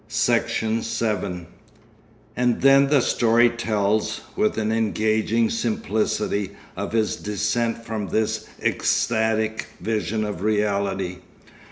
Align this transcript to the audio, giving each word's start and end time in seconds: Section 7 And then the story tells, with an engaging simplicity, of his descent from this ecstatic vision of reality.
Section 0.07 0.81
7 0.81 1.45
And 2.35 2.61
then 2.61 2.87
the 2.87 3.01
story 3.01 3.51
tells, 3.51 4.21
with 4.35 4.57
an 4.57 4.71
engaging 4.71 5.51
simplicity, 5.51 6.53
of 6.75 6.91
his 6.93 7.15
descent 7.15 7.85
from 7.85 8.07
this 8.07 8.47
ecstatic 8.63 9.67
vision 9.79 10.23
of 10.25 10.41
reality. 10.41 11.17